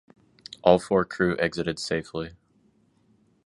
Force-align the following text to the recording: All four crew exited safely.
All 0.63 0.79
four 0.79 1.05
crew 1.05 1.37
exited 1.37 1.77
safely. 1.77 2.31